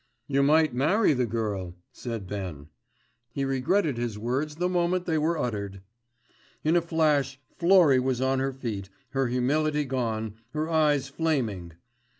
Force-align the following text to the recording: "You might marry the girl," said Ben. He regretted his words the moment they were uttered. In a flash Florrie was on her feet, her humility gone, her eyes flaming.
"You 0.27 0.41
might 0.41 0.73
marry 0.73 1.13
the 1.13 1.27
girl," 1.27 1.75
said 1.91 2.25
Ben. 2.25 2.69
He 3.33 3.45
regretted 3.45 3.97
his 3.99 4.17
words 4.17 4.55
the 4.55 4.67
moment 4.67 5.05
they 5.05 5.19
were 5.19 5.37
uttered. 5.37 5.81
In 6.63 6.75
a 6.75 6.81
flash 6.81 7.39
Florrie 7.59 7.99
was 7.99 8.19
on 8.19 8.39
her 8.39 8.51
feet, 8.51 8.89
her 9.09 9.27
humility 9.27 9.85
gone, 9.85 10.37
her 10.53 10.67
eyes 10.67 11.07
flaming. 11.07 11.73